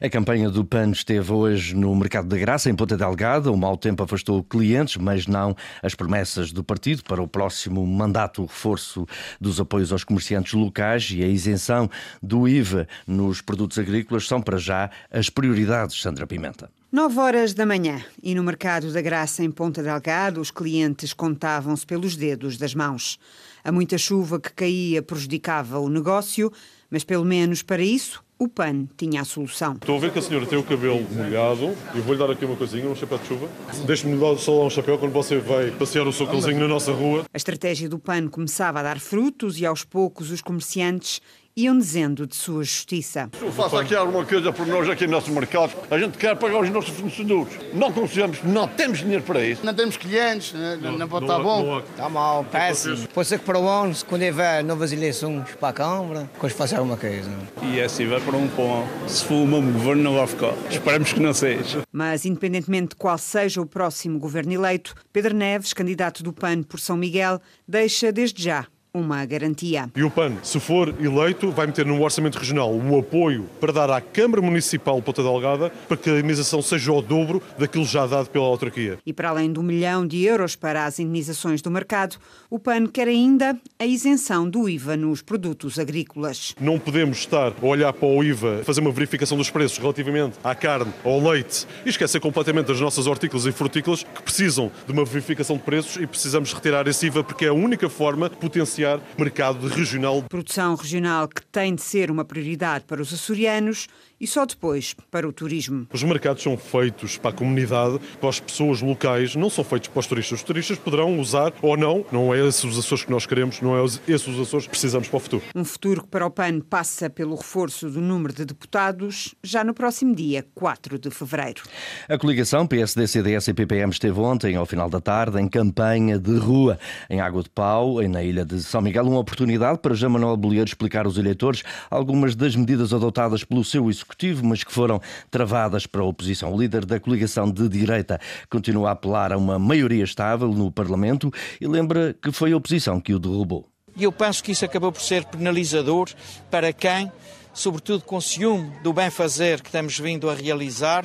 A 0.00 0.08
campanha 0.08 0.50
do 0.50 0.64
PAN 0.64 0.90
esteve 0.90 1.32
hoje 1.32 1.74
no 1.74 1.94
Mercado 1.94 2.28
da 2.28 2.36
Graça, 2.36 2.70
em 2.70 2.74
Ponta 2.74 2.96
Delgada. 2.96 3.50
O 3.50 3.56
mau 3.56 3.76
tempo 3.76 4.02
afastou 4.02 4.42
clientes, 4.42 4.96
mas 4.96 5.26
não 5.26 5.56
as 5.82 5.94
promessas 5.94 6.52
do 6.52 6.62
partido 6.62 7.02
para 7.04 7.22
o 7.22 7.28
próximo 7.28 7.86
mandato, 7.86 8.42
o 8.42 8.46
reforço 8.46 9.06
dos 9.40 9.60
apoios 9.60 9.92
aos 9.92 10.04
comerciantes 10.04 10.52
locais 10.52 11.10
e 11.12 11.22
a 11.22 11.26
isenção 11.26 11.90
do 12.22 12.48
IVA 12.48 12.86
nos 13.06 13.40
produtos 13.40 13.78
agrícolas 13.78 14.26
são 14.26 14.40
para 14.40 14.58
já 14.58 14.90
as 15.10 15.28
prioridades, 15.28 16.00
Sandra 16.00 16.26
Pimenta. 16.26 16.70
9 16.92 17.18
horas 17.20 17.54
da 17.54 17.64
manhã 17.64 18.04
e 18.22 18.34
no 18.34 18.44
Mercado 18.44 18.92
da 18.92 19.00
Graça, 19.00 19.42
em 19.42 19.50
Ponta 19.50 19.82
Delgado, 19.82 20.42
os 20.42 20.50
clientes 20.50 21.14
contavam-se 21.14 21.86
pelos 21.86 22.16
dedos 22.16 22.58
das 22.58 22.74
mãos. 22.74 23.18
A 23.64 23.72
muita 23.72 23.96
chuva 23.96 24.38
que 24.38 24.52
caía 24.52 25.00
prejudicava 25.02 25.78
o 25.78 25.88
negócio, 25.88 26.52
mas 26.90 27.02
pelo 27.02 27.24
menos 27.24 27.62
para 27.62 27.80
isso 27.80 28.22
o 28.38 28.46
PAN 28.46 28.86
tinha 28.94 29.22
a 29.22 29.24
solução. 29.24 29.72
Estou 29.74 29.96
a 29.96 30.00
ver 30.00 30.12
que 30.12 30.18
a 30.18 30.22
senhora 30.22 30.44
tem 30.44 30.58
o 30.58 30.62
cabelo 30.62 31.00
molhado 31.12 31.74
e 31.94 32.00
vou-lhe 32.00 32.18
dar 32.18 32.30
aqui 32.30 32.44
uma 32.44 32.56
coisinha, 32.56 32.86
um 32.86 32.94
chapéu 32.94 33.16
de 33.16 33.26
chuva. 33.26 33.48
Deixe-me 33.86 34.18
dar 34.18 34.36
só 34.36 34.66
um 34.66 34.68
chapéu 34.68 34.98
quando 34.98 35.12
você 35.12 35.38
vai 35.38 35.70
passear 35.70 36.06
o 36.06 36.12
seu 36.12 36.26
cãozinho 36.26 36.60
na 36.60 36.68
nossa 36.68 36.92
rua. 36.92 37.24
A 37.32 37.36
estratégia 37.38 37.88
do 37.88 37.98
PAN 37.98 38.28
começava 38.28 38.80
a 38.80 38.82
dar 38.82 39.00
frutos 39.00 39.58
e 39.58 39.64
aos 39.64 39.82
poucos 39.82 40.30
os 40.30 40.42
comerciantes 40.42 41.22
iam 41.56 41.78
dizendo 41.78 42.26
de 42.26 42.34
sua 42.34 42.64
justiça. 42.64 43.28
Se 43.38 43.44
eu 43.44 43.52
faço 43.52 43.76
aqui 43.76 43.94
alguma 43.94 44.24
coisa 44.24 44.52
por 44.52 44.66
nós 44.66 44.88
aqui 44.88 45.06
no 45.06 45.12
nosso 45.12 45.30
mercado, 45.30 45.72
a 45.90 45.98
gente 45.98 46.16
quer 46.16 46.36
pagar 46.36 46.60
os 46.60 46.70
nossos 46.70 46.90
fornecedores. 46.90 47.58
Não 47.74 47.92
conseguimos, 47.92 48.42
não 48.42 48.66
temos 48.66 48.98
dinheiro 48.98 49.22
para 49.22 49.44
isso. 49.44 49.64
Não 49.64 49.74
temos 49.74 49.96
clientes, 49.96 50.52
né? 50.54 50.78
não, 50.80 50.96
não, 50.98 51.08
pode 51.08 51.26
estar 51.26 51.38
bom. 51.38 51.78
Está 51.80 52.08
mal, 52.08 52.44
péssimo. 52.44 53.06
Pode 53.08 53.28
ser 53.28 53.38
que 53.38 53.44
para 53.44 53.58
o 53.58 53.68
ano, 53.68 53.94
quando 54.06 54.22
houver 54.22 54.64
novas 54.64 54.92
eleições 54.92 55.50
para 55.58 55.68
a 55.68 55.72
Câmara, 55.72 56.30
depois 56.32 56.52
faça 56.52 56.76
alguma 56.76 56.96
coisa. 56.96 57.30
E 57.62 57.78
é 57.78 57.84
assim, 57.84 58.06
vai 58.06 58.20
para 58.20 58.36
um 58.36 58.48
pão. 58.48 58.86
Se 59.06 59.24
for 59.24 59.34
o 59.34 59.46
mesmo 59.46 59.72
governo, 59.72 60.02
não 60.02 60.14
vai 60.14 60.26
ficar. 60.26 60.54
Esperamos 60.70 61.12
que 61.12 61.20
não 61.20 61.34
seja. 61.34 61.82
Mas, 61.92 62.24
independentemente 62.24 62.90
de 62.90 62.96
qual 62.96 63.18
seja 63.18 63.60
o 63.60 63.66
próximo 63.66 64.18
governo 64.18 64.52
eleito, 64.52 64.94
Pedro 65.12 65.34
Neves, 65.34 65.72
candidato 65.72 66.22
do 66.22 66.32
PAN 66.32 66.62
por 66.62 66.80
São 66.80 66.96
Miguel, 66.96 67.40
deixa 67.68 68.10
desde 68.10 68.42
já 68.42 68.66
uma 68.94 69.24
garantia. 69.24 69.88
E 69.96 70.02
o 70.02 70.10
PAN, 70.10 70.36
se 70.42 70.60
for 70.60 70.94
eleito, 71.00 71.50
vai 71.50 71.66
meter 71.66 71.86
no 71.86 72.02
Orçamento 72.02 72.38
Regional 72.38 72.70
o 72.70 72.98
apoio 72.98 73.48
para 73.58 73.72
dar 73.72 73.90
à 73.90 74.02
Câmara 74.02 74.42
Municipal 74.42 75.00
Ponta 75.00 75.22
Delgada 75.22 75.70
para 75.88 75.96
que 75.96 76.10
a 76.10 76.18
indenização 76.18 76.60
seja 76.60 76.92
o 76.92 77.00
dobro 77.00 77.42
daquilo 77.58 77.86
já 77.86 78.06
dado 78.06 78.28
pela 78.28 78.44
autarquia. 78.44 78.98
E 79.06 79.12
para 79.12 79.30
além 79.30 79.50
do 79.50 79.62
milhão 79.62 80.06
de 80.06 80.22
euros 80.24 80.54
para 80.56 80.84
as 80.84 80.98
indenizações 80.98 81.62
do 81.62 81.70
mercado, 81.70 82.16
o 82.50 82.58
PAN 82.58 82.86
quer 82.86 83.08
ainda 83.08 83.58
a 83.78 83.86
isenção 83.86 84.48
do 84.48 84.68
IVA 84.68 84.94
nos 84.94 85.22
produtos 85.22 85.78
agrícolas. 85.78 86.54
Não 86.60 86.78
podemos 86.78 87.18
estar 87.18 87.54
a 87.62 87.66
olhar 87.66 87.94
para 87.94 88.08
o 88.08 88.22
IVA, 88.22 88.60
fazer 88.62 88.82
uma 88.82 88.92
verificação 88.92 89.38
dos 89.38 89.48
preços 89.48 89.78
relativamente 89.78 90.36
à 90.44 90.54
carne, 90.54 90.92
ao 91.02 91.18
leite 91.18 91.66
e 91.86 91.88
esquecer 91.88 92.20
completamente 92.20 92.66
das 92.66 92.80
nossas 92.80 93.06
hortícolas 93.06 93.46
e 93.46 93.52
frutícolas 93.52 94.02
que 94.02 94.22
precisam 94.22 94.70
de 94.86 94.92
uma 94.92 95.04
verificação 95.04 95.56
de 95.56 95.62
preços 95.62 95.96
e 95.96 96.06
precisamos 96.06 96.52
retirar 96.52 96.86
esse 96.86 97.06
IVA 97.06 97.24
porque 97.24 97.46
é 97.46 97.48
a 97.48 97.54
única 97.54 97.88
forma 97.88 98.28
potencial 98.28 98.81
mercado 99.18 99.66
regional. 99.68 100.22
Produção 100.22 100.74
regional 100.74 101.28
que 101.28 101.42
tem 101.46 101.74
de 101.74 101.82
ser 101.82 102.10
uma 102.10 102.24
prioridade 102.24 102.84
para 102.86 103.00
os 103.00 103.12
açorianos 103.12 103.88
e 104.22 104.26
só 104.26 104.46
depois 104.46 104.94
para 105.10 105.28
o 105.28 105.32
turismo. 105.32 105.88
Os 105.92 106.04
mercados 106.04 106.44
são 106.44 106.56
feitos 106.56 107.18
para 107.18 107.32
a 107.32 107.34
comunidade, 107.34 107.98
para 108.20 108.28
as 108.28 108.38
pessoas 108.38 108.80
locais, 108.80 109.34
não 109.34 109.50
são 109.50 109.64
feitos 109.64 109.88
para 109.88 109.98
os 109.98 110.06
turistas. 110.06 110.38
Os 110.38 110.44
turistas 110.44 110.78
poderão 110.78 111.18
usar 111.18 111.52
ou 111.60 111.76
não, 111.76 112.06
não 112.12 112.32
é 112.32 112.46
esses 112.46 112.62
os 112.62 112.78
Açores 112.78 113.04
que 113.04 113.10
nós 113.10 113.26
queremos, 113.26 113.60
não 113.60 113.76
é 113.76 113.84
esses 113.84 114.28
os 114.28 114.38
Açores 114.38 114.66
que 114.66 114.70
precisamos 114.70 115.08
para 115.08 115.16
o 115.16 115.20
futuro. 115.20 115.42
Um 115.56 115.64
futuro 115.64 116.02
que 116.02 116.08
para 116.08 116.24
o 116.24 116.30
PAN 116.30 116.60
passa 116.60 117.10
pelo 117.10 117.34
reforço 117.34 117.90
do 117.90 118.00
número 118.00 118.32
de 118.32 118.44
deputados 118.44 119.34
já 119.42 119.64
no 119.64 119.74
próximo 119.74 120.14
dia 120.14 120.46
4 120.54 121.00
de 121.00 121.10
fevereiro. 121.10 121.62
A 122.08 122.16
coligação 122.16 122.64
PSD, 122.64 123.08
CDS 123.08 123.48
e 123.48 123.54
PPM 123.54 123.90
esteve 123.90 124.20
ontem, 124.20 124.54
ao 124.54 124.66
final 124.66 124.88
da 124.88 125.00
tarde, 125.00 125.40
em 125.40 125.48
campanha 125.48 126.16
de 126.16 126.36
rua 126.36 126.78
em 127.10 127.20
Água 127.20 127.42
de 127.42 127.50
Pau, 127.50 128.00
na 128.08 128.22
ilha 128.22 128.44
de 128.44 128.62
São 128.72 128.80
Miguel, 128.80 129.06
uma 129.06 129.18
oportunidade 129.18 129.80
para 129.80 129.94
Jean 129.94 130.08
Manuel 130.08 130.34
Bolieiro 130.34 130.66
explicar 130.66 131.04
aos 131.04 131.18
eleitores 131.18 131.62
algumas 131.90 132.34
das 132.34 132.56
medidas 132.56 132.94
adotadas 132.94 133.44
pelo 133.44 133.62
seu 133.62 133.90
executivo, 133.90 134.46
mas 134.46 134.64
que 134.64 134.72
foram 134.72 134.98
travadas 135.30 135.86
para 135.86 136.00
a 136.00 136.04
oposição. 136.06 136.54
O 136.54 136.58
líder 136.58 136.86
da 136.86 136.98
coligação 136.98 137.50
de 137.50 137.68
direita 137.68 138.18
continua 138.48 138.88
a 138.88 138.92
apelar 138.92 139.30
a 139.30 139.36
uma 139.36 139.58
maioria 139.58 140.02
estável 140.02 140.48
no 140.48 140.72
Parlamento 140.72 141.30
e 141.60 141.66
lembra 141.66 142.14
que 142.14 142.32
foi 142.32 142.52
a 142.52 142.56
oposição 142.56 142.98
que 142.98 143.12
o 143.12 143.18
derrubou. 143.18 143.66
E 143.94 144.04
eu 144.04 144.10
penso 144.10 144.42
que 144.42 144.52
isso 144.52 144.64
acabou 144.64 144.90
por 144.90 145.02
ser 145.02 145.26
penalizador 145.26 146.08
para 146.50 146.72
quem, 146.72 147.12
sobretudo 147.52 148.04
com 148.04 148.22
ciúme 148.22 148.72
do 148.82 148.90
bem-fazer 148.94 149.60
que 149.60 149.68
estamos 149.68 149.98
vindo 149.98 150.30
a 150.30 150.34
realizar, 150.34 151.04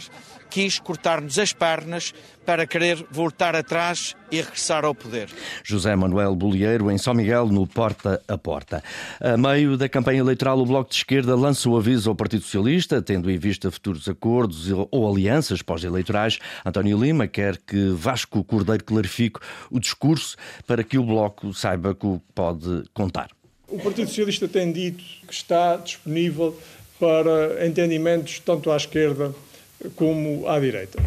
quis 0.50 0.80
cortar-nos 0.80 1.38
as 1.38 1.54
pernas 1.54 2.14
para 2.46 2.66
querer 2.66 3.06
voltar 3.12 3.56
atrás 3.56 4.16
e 4.32 4.38
regressar 4.38 4.86
ao 4.86 4.96
poder. 4.96 5.30
José 5.64 5.96
Manuel 5.96 6.36
Bolieiro, 6.36 6.90
em 6.90 6.98
São 6.98 7.14
Miguel, 7.14 7.48
no 7.48 7.68
Porta 7.68 8.22
a 8.28 8.38
Porta. 8.38 8.84
A 9.20 9.36
meio 9.36 9.78
da 9.78 9.90
campanha 9.90 10.20
eleitoral, 10.20 10.58
o 10.60 10.66
Bloco 10.66 10.90
de 10.90 10.96
Esquerda 10.96 11.36
lança 11.36 11.70
o 11.70 11.78
aviso 11.78 12.10
ao 12.10 12.16
Partido 12.16 12.44
Socialista, 12.44 13.02
tendo 13.02 13.30
em 13.30 13.38
vista 13.38 13.70
futuros 13.70 14.08
acordos 14.08 14.72
ou 14.92 15.10
alianças 15.10 15.62
pós-eleitorais. 15.62 16.40
António 16.66 16.98
Lima 16.98 17.28
quer 17.28 17.58
que 17.58 17.90
Vasco 17.90 18.44
Cordeiro 18.44 18.84
clarifique 18.84 19.40
o 19.70 19.80
discurso 19.80 20.38
para 20.66 20.84
que 20.84 20.98
o 20.98 21.04
Bloco 21.04 21.54
saiba 21.54 21.94
que 21.94 22.06
o 22.06 22.22
pode 22.34 22.84
contar. 22.94 23.30
O 23.68 23.78
Partido 23.80 24.08
Socialista 24.08 24.48
tem 24.48 24.72
dito 24.72 25.04
que 25.28 25.34
está 25.34 25.76
disponível 25.76 26.58
para 26.98 27.68
entendimentos 27.68 28.40
tanto 28.40 28.72
à 28.72 28.78
esquerda 28.78 29.36
como 29.96 30.48
à 30.48 30.60
direita. 30.60 31.02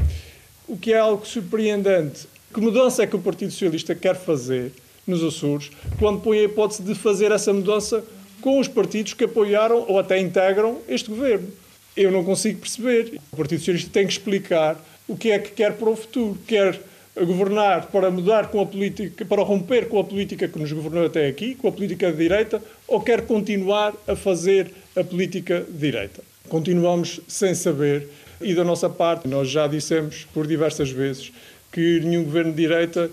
O 0.66 0.76
que 0.76 0.92
é 0.92 0.98
algo 0.98 1.26
surpreendente. 1.26 2.26
Que 2.52 2.60
mudança 2.60 3.02
é 3.02 3.06
que 3.06 3.16
o 3.16 3.20
Partido 3.20 3.52
Socialista 3.52 3.94
quer 3.94 4.16
fazer 4.16 4.72
nos 5.06 5.22
Açores 5.22 5.70
quando 5.98 6.20
põe 6.20 6.38
a 6.38 6.44
hipótese 6.44 6.82
de 6.82 6.94
fazer 6.94 7.32
essa 7.32 7.52
mudança 7.52 8.04
com 8.40 8.58
os 8.58 8.68
partidos 8.68 9.14
que 9.14 9.24
apoiaram 9.24 9.84
ou 9.88 9.98
até 9.98 10.18
integram 10.18 10.78
este 10.88 11.10
governo? 11.10 11.48
Eu 11.96 12.10
não 12.10 12.24
consigo 12.24 12.60
perceber. 12.60 13.20
O 13.32 13.36
Partido 13.36 13.58
Socialista 13.58 13.90
tem 13.92 14.06
que 14.06 14.12
explicar 14.12 14.80
o 15.06 15.16
que 15.16 15.30
é 15.30 15.38
que 15.38 15.50
quer 15.50 15.74
para 15.74 15.90
o 15.90 15.96
futuro. 15.96 16.38
Quer 16.46 16.80
governar 17.16 17.86
para 17.86 18.10
mudar 18.10 18.48
com 18.48 18.60
a 18.60 18.66
política, 18.66 19.24
para 19.24 19.42
romper 19.42 19.88
com 19.88 19.98
a 19.98 20.04
política 20.04 20.48
que 20.48 20.58
nos 20.58 20.72
governou 20.72 21.06
até 21.06 21.26
aqui, 21.26 21.54
com 21.54 21.68
a 21.68 21.72
política 21.72 22.10
de 22.10 22.18
direita, 22.18 22.62
ou 22.86 23.00
quer 23.00 23.22
continuar 23.22 23.94
a 24.06 24.14
fazer 24.16 24.70
a 24.96 25.02
política 25.02 25.66
de 25.68 25.78
direita? 25.78 26.22
Continuamos 26.48 27.20
sem 27.28 27.54
saber 27.54 28.08
e 28.40 28.54
da 28.54 28.64
nossa 28.64 28.88
parte, 28.88 29.28
nós 29.28 29.48
já 29.48 29.66
dissemos 29.66 30.26
por 30.32 30.46
diversas 30.46 30.90
vezes 30.90 31.32
que 31.70 32.00
nenhum 32.00 32.24
governo 32.24 32.52
de 32.52 32.56
direita 32.56 33.10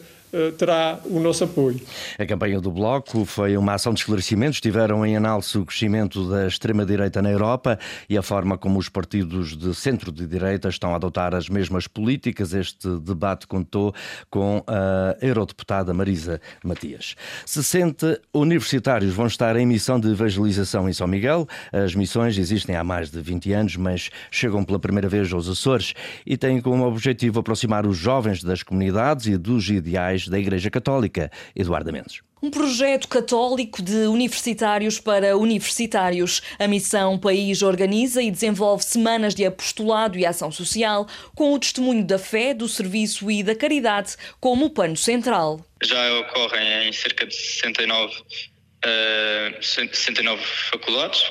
terá 0.58 1.00
o 1.06 1.20
nosso 1.20 1.44
apoio. 1.44 1.80
A 2.18 2.26
campanha 2.26 2.60
do 2.60 2.72
Bloco 2.72 3.26
foi 3.26 3.58
uma 3.58 3.74
ação 3.74 3.94
de 3.94 4.00
esclarecimento. 4.02 4.54
Estiveram 4.54 5.06
em 5.06 5.16
análise 5.16 5.58
o 5.58 5.66
crescimento 5.66 6.30
da 6.30 6.48
extrema-direita 6.48 7.22
na 7.22 7.30
Europa 7.30 7.80
e 8.10 8.18
a 8.18 8.22
forma 8.22 8.58
como 8.58 8.80
os 8.80 8.90
partidos 8.90 9.56
de 9.56 9.74
centro 9.74 10.12
de 10.12 10.26
direita 10.28 10.70
estão 10.70 10.94
a 10.94 10.96
adotar 10.96 11.34
as 11.34 11.50
mesmas 11.50 11.88
políticas. 11.88 12.54
Este 12.54 12.88
debate 13.00 13.48
contou 13.48 13.94
com 14.30 14.64
a 14.68 15.16
eurodeputada 15.22 15.94
Marisa 15.94 16.42
Matias. 16.64 17.16
60 17.46 18.20
universitários 18.34 19.14
vão 19.14 19.28
estar 19.28 19.56
em 19.56 19.66
missão 19.66 20.00
de 20.00 20.10
evangelização 20.10 20.90
em 20.90 20.94
São 20.94 21.08
Miguel. 21.08 21.48
As 21.72 21.96
missões 21.96 22.38
existem 22.38 22.76
há 22.76 22.84
mais 22.84 23.10
de 23.10 23.22
20 23.22 23.54
anos, 23.54 23.76
mas 23.76 24.10
chegam 24.32 24.64
pela 24.64 24.80
primeira 24.80 25.08
vez 25.08 25.32
aos 25.32 25.48
Açores 25.48 25.94
e 26.26 26.38
têm 26.38 26.62
como 26.62 26.86
objetivo 26.86 27.40
aproximar 27.40 27.86
os 27.86 27.98
jovens 27.98 28.44
das 28.44 28.64
comunidades 28.64 29.28
e 29.28 29.38
dos 29.38 29.70
ideais 29.70 30.27
da 30.30 30.40
Igreja 30.40 30.70
Católica. 30.70 31.32
Eduardo 31.56 31.92
Mendes. 31.92 32.22
Um 32.42 32.52
projeto 32.52 33.08
católico 33.08 33.82
de 33.82 34.06
universitários 34.06 35.00
para 35.00 35.36
universitários. 35.36 36.42
A 36.60 36.68
Missão 36.68 37.18
País 37.18 37.64
organiza 37.64 38.22
e 38.22 38.30
desenvolve 38.30 38.84
semanas 38.84 39.34
de 39.34 39.44
apostolado 39.44 40.20
e 40.20 40.26
ação 40.26 40.52
social, 40.52 41.08
com 41.34 41.52
o 41.54 41.60
testemunho 41.60 42.06
da 42.06 42.20
fé, 42.20 42.54
do 42.54 42.70
serviço 42.70 43.32
e 43.32 43.42
da 43.42 43.56
caridade 43.56 44.16
como 44.40 44.70
pano 44.70 44.96
central. 44.96 45.66
Já 45.82 46.20
ocorrem 46.20 46.90
em 46.90 46.94
cerca 46.94 47.26
de 47.26 47.34
69, 47.34 48.14
uh, 48.14 49.64
69 49.64 50.44
faculdades. 50.72 51.24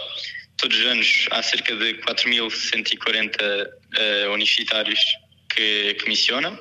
Todos 0.56 0.76
os 0.76 0.86
anos 0.86 1.28
há 1.30 1.42
cerca 1.42 1.76
de 1.76 1.94
4.140 2.02 3.66
uh, 4.26 4.32
universitários 4.32 5.00
que, 5.54 5.94
que 5.94 6.08
missionam. 6.08 6.58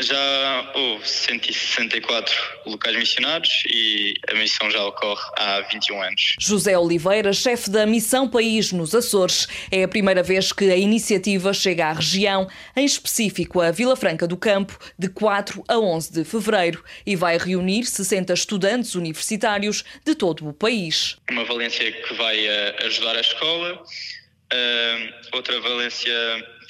Já 0.00 0.72
houve 0.74 1.06
164 1.06 2.34
locais 2.66 2.96
missionários 2.96 3.62
e 3.66 4.14
a 4.28 4.34
missão 4.34 4.70
já 4.70 4.82
ocorre 4.84 5.22
há 5.36 5.60
21 5.60 6.02
anos. 6.02 6.36
José 6.40 6.76
Oliveira, 6.76 7.32
chefe 7.32 7.70
da 7.70 7.84
Missão 7.84 8.28
País 8.28 8.72
nos 8.72 8.94
Açores, 8.94 9.46
é 9.70 9.84
a 9.84 9.88
primeira 9.88 10.22
vez 10.22 10.52
que 10.52 10.70
a 10.70 10.76
iniciativa 10.76 11.52
chega 11.52 11.86
à 11.86 11.92
região, 11.92 12.48
em 12.74 12.84
específico 12.84 13.60
a 13.60 13.70
Vila 13.70 13.94
Franca 13.94 14.26
do 14.26 14.36
Campo, 14.36 14.78
de 14.98 15.08
4 15.08 15.62
a 15.68 15.78
11 15.78 16.12
de 16.12 16.24
fevereiro, 16.24 16.82
e 17.06 17.14
vai 17.14 17.36
reunir 17.36 17.84
60 17.84 18.32
estudantes 18.32 18.94
universitários 18.94 19.84
de 20.04 20.14
todo 20.14 20.48
o 20.48 20.54
país. 20.54 21.16
Uma 21.30 21.44
valência 21.44 21.92
que 21.92 22.14
vai 22.14 22.46
eh, 22.46 22.76
ajudar 22.86 23.14
a 23.14 23.20
escola, 23.20 23.74
uh, 23.74 25.36
outra 25.36 25.60
valência 25.60 26.12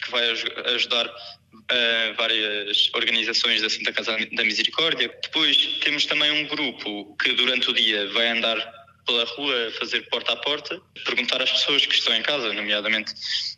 que 0.05 0.11
vai 0.11 0.29
ajudar 0.75 1.09
uh, 1.55 2.15
várias 2.17 2.91
organizações 2.95 3.63
da 3.63 3.71
Santa 3.71 3.93
Casa 3.93 4.17
da 4.33 4.45
Misericórdia. 4.45 5.09
Depois 5.23 5.57
temos 5.81 6.07
também 6.07 6.31
um 6.31 6.49
grupo 6.49 7.17
que 7.17 7.33
durante 7.33 7.71
o 7.71 7.73
dia 7.73 8.09
vai 8.13 8.29
andar 8.29 8.57
pela 9.07 9.25
rua, 9.25 9.73
fazer 9.79 10.09
porta 10.09 10.33
a 10.33 10.37
porta, 10.37 10.81
perguntar 11.05 11.43
às 11.43 11.51
pessoas 11.51 11.85
que 11.85 11.95
estão 11.95 12.15
em 12.15 12.23
casa, 12.23 12.53
nomeadamente 12.53 13.13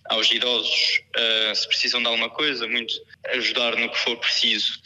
aos 0.06 0.30
idosos, 0.30 1.00
uh, 1.16 1.54
se 1.54 1.68
precisam 1.68 2.00
de 2.00 2.06
alguma 2.06 2.30
coisa, 2.30 2.66
muito 2.66 2.94
ajudar 3.32 3.76
no 3.76 3.90
que 3.90 3.98
for 3.98 4.16
preciso 4.16 4.80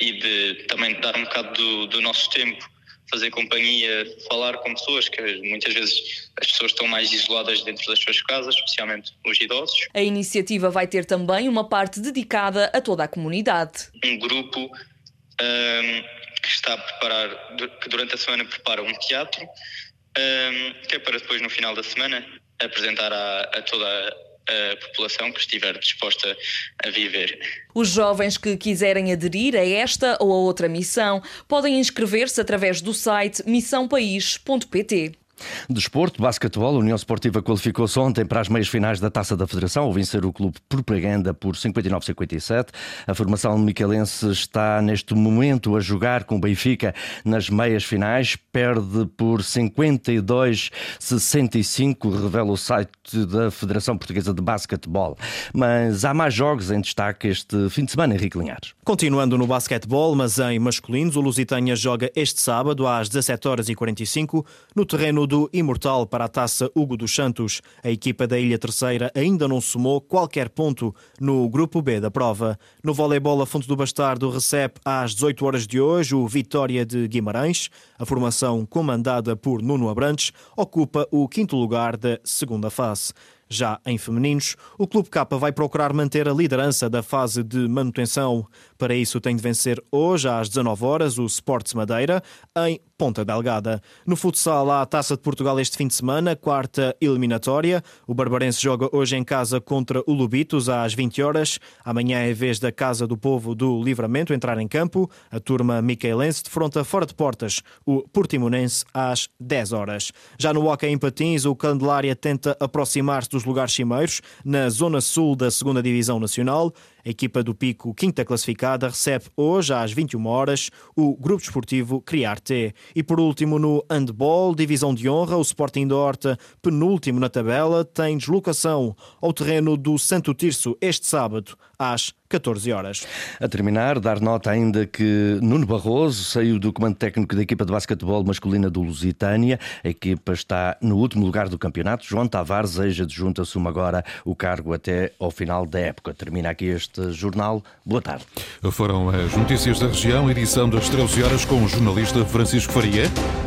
e 0.00 0.12
de 0.12 0.64
também 0.64 1.00
dar 1.00 1.16
um 1.16 1.24
bocado 1.24 1.52
do, 1.54 1.86
do 1.86 2.00
nosso 2.02 2.28
tempo 2.30 2.71
fazer 3.12 3.30
companhia, 3.30 4.16
falar 4.28 4.56
com 4.58 4.72
pessoas, 4.72 5.08
que 5.08 5.20
muitas 5.42 5.74
vezes 5.74 6.30
as 6.40 6.50
pessoas 6.50 6.72
estão 6.72 6.88
mais 6.88 7.12
isoladas 7.12 7.62
dentro 7.62 7.86
das 7.86 7.98
suas 8.00 8.22
casas, 8.22 8.54
especialmente 8.54 9.12
os 9.26 9.38
idosos. 9.38 9.86
A 9.92 10.00
iniciativa 10.00 10.70
vai 10.70 10.86
ter 10.86 11.04
também 11.04 11.46
uma 11.48 11.68
parte 11.68 12.00
dedicada 12.00 12.70
a 12.72 12.80
toda 12.80 13.04
a 13.04 13.08
comunidade. 13.08 13.90
Um 14.02 14.18
grupo 14.18 14.60
um, 14.60 16.02
que 16.42 16.48
está 16.48 16.72
a 16.72 16.78
preparar, 16.78 17.56
que 17.80 17.88
durante 17.90 18.14
a 18.14 18.18
semana 18.18 18.44
prepara 18.46 18.82
um 18.82 18.92
teatro, 18.94 19.42
um, 19.42 20.86
que 20.88 20.96
é 20.96 20.98
para 20.98 21.18
depois, 21.18 21.42
no 21.42 21.50
final 21.50 21.74
da 21.74 21.82
semana, 21.82 22.26
apresentar 22.58 23.12
a, 23.12 23.40
a 23.40 23.62
toda 23.62 23.86
a 23.86 24.31
a 24.48 24.76
população 24.76 25.32
que 25.32 25.40
estiver 25.40 25.78
disposta 25.78 26.36
a 26.84 26.90
viver. 26.90 27.38
Os 27.74 27.88
jovens 27.88 28.36
que 28.36 28.56
quiserem 28.56 29.12
aderir 29.12 29.54
a 29.54 29.64
esta 29.64 30.16
ou 30.20 30.32
a 30.32 30.36
outra 30.36 30.68
missão 30.68 31.22
podem 31.48 31.78
inscrever-se 31.78 32.40
através 32.40 32.80
do 32.80 32.92
site 32.92 33.42
missãopaís.pt. 33.46 35.21
Desporto, 35.68 36.20
basquetebol, 36.20 36.76
a 36.76 36.78
União 36.78 36.96
Esportiva 36.96 37.42
qualificou-se 37.42 37.98
ontem 37.98 38.24
para 38.24 38.40
as 38.40 38.48
meias 38.48 38.68
finais 38.68 39.00
da 39.00 39.10
Taça 39.10 39.36
da 39.36 39.46
Federação, 39.46 39.84
ao 39.84 39.92
vencer 39.92 40.24
o 40.24 40.32
Clube 40.32 40.56
Propaganda 40.68 41.34
por 41.34 41.54
59-57. 41.54 42.68
A 43.06 43.14
formação 43.14 43.56
micalense 43.58 44.30
está 44.30 44.82
neste 44.82 45.14
momento 45.14 45.76
a 45.76 45.80
jogar 45.80 46.24
com 46.24 46.36
o 46.36 46.40
Benfica 46.40 46.94
nas 47.24 47.48
meias 47.48 47.84
finais, 47.84 48.36
perde 48.52 49.06
por 49.16 49.40
52-65, 49.40 52.22
revela 52.22 52.52
o 52.52 52.56
site 52.56 52.90
da 53.26 53.50
Federação 53.50 53.96
Portuguesa 53.96 54.34
de 54.34 54.42
Basquetebol. 54.42 55.16
Mas 55.54 56.04
há 56.04 56.12
mais 56.12 56.34
jogos 56.34 56.70
em 56.70 56.80
destaque 56.80 57.28
este 57.28 57.70
fim 57.70 57.84
de 57.84 57.92
semana, 57.92 58.14
Henrique 58.14 58.38
Linhares. 58.38 58.74
Continuando 58.84 59.38
no 59.38 59.46
basquetebol, 59.46 60.14
mas 60.14 60.38
em 60.38 60.58
masculinos, 60.58 61.16
o 61.16 61.20
Lusitânia 61.20 61.76
joga 61.76 62.10
este 62.16 62.40
sábado 62.40 62.86
às 62.86 63.08
17 63.08 63.48
horas 63.48 63.68
e 63.68 63.74
45 63.74 64.44
no 64.74 64.84
terreno 64.84 65.26
do 65.26 65.31
imortal 65.52 66.06
para 66.06 66.24
a 66.24 66.28
taça 66.28 66.70
Hugo 66.74 66.96
dos 66.96 67.14
Santos. 67.14 67.60
A 67.82 67.90
equipa 67.90 68.26
da 68.26 68.38
Ilha 68.38 68.58
Terceira 68.58 69.10
ainda 69.14 69.48
não 69.48 69.60
somou 69.60 70.00
qualquer 70.00 70.48
ponto 70.48 70.94
no 71.20 71.48
grupo 71.48 71.80
B 71.80 72.00
da 72.00 72.10
prova. 72.10 72.58
No 72.82 72.92
voleibol, 72.92 73.40
a 73.40 73.46
Fonte 73.46 73.66
do 73.66 73.76
Bastardo 73.76 74.30
recebe 74.30 74.74
às 74.84 75.14
18 75.14 75.46
horas 75.46 75.66
de 75.66 75.80
hoje 75.80 76.14
o 76.14 76.26
Vitória 76.26 76.84
de 76.84 77.08
Guimarães. 77.08 77.70
A 77.98 78.04
formação 78.04 78.66
comandada 78.66 79.34
por 79.36 79.62
Nuno 79.62 79.88
Abrantes 79.88 80.32
ocupa 80.56 81.06
o 81.10 81.28
quinto 81.28 81.56
lugar 81.56 81.96
da 81.96 82.18
segunda 82.24 82.70
fase. 82.70 83.12
Já 83.52 83.78
em 83.84 83.98
femininos, 83.98 84.56
o 84.78 84.86
Clube 84.86 85.10
K 85.10 85.24
vai 85.38 85.52
procurar 85.52 85.92
manter 85.92 86.28
a 86.28 86.32
liderança 86.32 86.88
da 86.88 87.02
fase 87.02 87.42
de 87.42 87.68
manutenção. 87.68 88.46
Para 88.78 88.94
isso, 88.94 89.20
tem 89.20 89.36
de 89.36 89.42
vencer 89.42 89.82
hoje, 89.90 90.28
às 90.28 90.48
19 90.48 90.84
horas, 90.84 91.18
o 91.18 91.26
Sports 91.26 91.74
Madeira, 91.74 92.22
em 92.66 92.80
Ponta 92.96 93.24
Delgada. 93.24 93.82
No 94.06 94.14
futsal, 94.16 94.70
há 94.70 94.82
a 94.82 94.86
Taça 94.86 95.16
de 95.16 95.22
Portugal 95.22 95.58
este 95.58 95.76
fim 95.76 95.88
de 95.88 95.94
semana, 95.94 96.36
quarta 96.36 96.96
eliminatória. 97.00 97.82
O 98.06 98.14
Barbarense 98.14 98.62
joga 98.62 98.88
hoje 98.96 99.16
em 99.16 99.24
casa 99.24 99.60
contra 99.60 100.02
o 100.06 100.12
Lubitos, 100.12 100.68
às 100.68 100.94
20 100.94 101.22
horas. 101.22 101.58
Amanhã 101.84 102.20
é 102.20 102.32
vez 102.32 102.58
da 102.58 102.70
Casa 102.70 103.06
do 103.06 103.16
Povo 103.16 103.54
do 103.54 103.82
Livramento 103.82 104.32
entrar 104.32 104.58
em 104.58 104.68
campo. 104.68 105.10
A 105.30 105.40
turma 105.40 105.82
micaelense 105.82 106.44
defronta 106.44 106.84
fora 106.84 107.04
de 107.04 107.14
portas 107.14 107.60
o 107.84 108.02
Portimonense 108.08 108.84
às 108.92 109.28
10 109.40 109.72
horas. 109.72 110.12
Já 110.38 110.52
no 110.52 110.66
Hockey 110.68 110.86
em 110.86 110.98
Patins, 110.98 111.44
o 111.44 111.54
Candelária 111.54 112.14
tenta 112.14 112.56
aproximar-se 112.60 113.28
dos 113.30 113.41
lugares 113.44 113.72
cimeiros 113.72 114.20
na 114.44 114.68
zona 114.68 115.00
sul 115.00 115.36
da 115.36 115.48
2 115.48 115.82
Divisão 115.82 116.18
Nacional. 116.18 116.72
A 117.04 117.10
equipa 117.10 117.42
do 117.42 117.54
Pico, 117.54 117.92
quinta 117.94 118.24
classificada, 118.24 118.88
recebe 118.88 119.24
hoje 119.36 119.74
às 119.74 119.92
21 119.92 120.24
horas 120.26 120.70
o 120.94 121.16
Grupo 121.16 121.40
Desportivo 121.40 122.00
Criarte. 122.00 122.74
E 122.94 123.02
por 123.02 123.18
último, 123.18 123.58
no 123.58 123.84
handball, 123.90 124.54
divisão 124.54 124.94
de 124.94 125.08
honra, 125.08 125.36
o 125.36 125.42
Sporting 125.42 125.88
da 125.88 125.96
Horta, 125.96 126.38
penúltimo 126.60 127.18
na 127.18 127.28
tabela, 127.28 127.84
tem 127.84 128.16
deslocação 128.16 128.96
ao 129.20 129.32
terreno 129.32 129.76
do 129.76 129.98
Santo 129.98 130.32
Tirso 130.32 130.76
este 130.80 131.06
sábado 131.06 131.56
às 131.78 132.14
14 132.28 132.72
horas. 132.72 133.06
A 133.38 133.46
terminar, 133.46 134.00
dar 134.00 134.20
nota 134.20 134.50
ainda 134.50 134.86
que 134.86 135.38
Nuno 135.42 135.66
Barroso 135.66 136.24
saiu 136.24 136.58
do 136.58 136.72
comando 136.72 136.96
técnico 136.96 137.36
da 137.36 137.42
equipa 137.42 137.64
de 137.64 137.72
basquetebol 137.72 138.24
masculina 138.24 138.70
do 138.70 138.82
Lusitânia. 138.82 139.60
A 139.84 139.88
equipa 139.88 140.32
está 140.32 140.76
no 140.80 140.96
último 140.96 141.26
lugar 141.26 141.48
do 141.48 141.58
campeonato. 141.58 142.06
João 142.06 142.26
Tavares, 142.26 142.78
eja 142.78 143.06
junto 143.08 143.42
assume 143.42 143.68
agora 143.68 144.02
o 144.24 144.34
cargo 144.34 144.72
até 144.72 145.12
ao 145.18 145.30
final 145.30 145.66
da 145.66 145.80
época. 145.80 146.14
Termina 146.14 146.50
aqui 146.50 146.66
este 146.66 146.91
jornal. 147.10 147.62
Boa 147.84 148.02
tarde. 148.02 148.24
Foram 148.70 149.08
as 149.08 149.34
notícias 149.36 149.78
da 149.78 149.86
região, 149.86 150.30
edição 150.30 150.68
das 150.68 150.88
13 150.88 151.22
horas 151.22 151.44
com 151.44 151.62
o 151.64 151.68
jornalista 151.68 152.24
Francisco 152.24 152.72
Faria. 152.72 153.04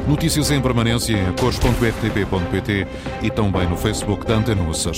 Notícias 0.07 0.51
em 0.51 0.61
permanência 0.61 1.13
em 1.13 1.33
cores.rtp.pt 1.33 2.87
e 3.21 3.29
também 3.29 3.67
no 3.67 3.77
Facebook 3.77 4.25
da 4.25 4.35
Antenuças. 4.35 4.97